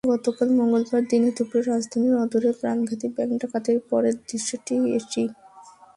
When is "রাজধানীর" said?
1.63-2.13